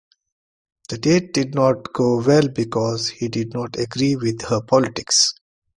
The 0.89 0.97
date 0.97 1.31
did 1.31 1.53
not 1.53 1.93
go 1.93 2.23
well 2.23 2.47
because 2.47 3.09
he 3.09 3.27
did 3.27 3.53
not 3.53 3.77
agree 3.77 4.15
with 4.15 4.41
her 4.49 4.59
politics. 4.59 5.35